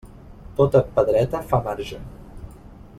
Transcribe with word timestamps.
Tota 0.59 0.81
pedreta 0.95 1.41
fa 1.53 1.61
marge. 1.69 2.03